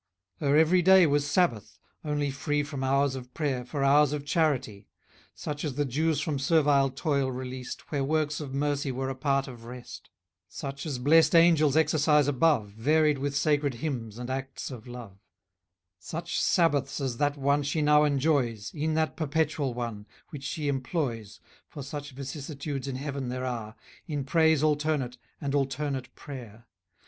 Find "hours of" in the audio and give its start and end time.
2.83-3.31, 3.83-4.25